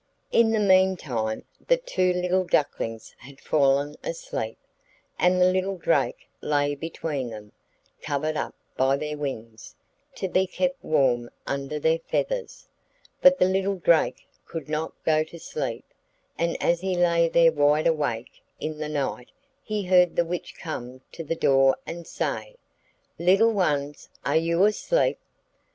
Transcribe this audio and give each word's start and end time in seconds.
In 0.31 0.49
the 0.49 0.57
meantime 0.59 1.45
the 1.67 1.77
two 1.77 2.11
little 2.11 2.43
ducklings 2.43 3.13
had 3.19 3.39
fallen 3.39 3.93
asleep, 4.03 4.57
and 5.19 5.39
the 5.39 5.51
little 5.51 5.77
drake 5.77 6.27
lay 6.41 6.73
between 6.73 7.29
them, 7.29 7.51
covered 8.01 8.35
up 8.35 8.55
by 8.75 8.97
their 8.97 9.15
wings, 9.15 9.75
to 10.15 10.27
be 10.27 10.47
kept 10.47 10.83
warm 10.83 11.29
under 11.45 11.77
their 11.79 11.99
feathers. 11.99 12.67
But 13.21 13.37
the 13.37 13.45
little 13.45 13.75
drake 13.75 14.25
could 14.47 14.69
not 14.69 14.93
go 15.05 15.23
to 15.25 15.37
sleep, 15.37 15.85
and 16.35 16.57
as 16.59 16.81
he 16.81 16.95
lay 16.97 17.29
there 17.29 17.51
wide 17.51 17.85
awake 17.85 18.41
in 18.59 18.79
the 18.79 18.89
night 18.89 19.29
he 19.61 19.83
heard 19.83 20.15
the 20.15 20.25
witch 20.25 20.55
come 20.59 21.01
to 21.11 21.23
the 21.23 21.35
door 21.35 21.77
and 21.85 22.07
say: 22.07 22.55
'Little 23.19 23.51
ones, 23.53 24.09
are 24.25 24.35
you 24.35 24.63
asleep? 24.65 25.19